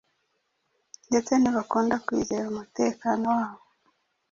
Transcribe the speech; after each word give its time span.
ndetse 1.07 1.31
ntibakunda 1.37 1.95
kwizera 2.05 2.45
umutekano 2.51 3.25
wabo 3.37 3.63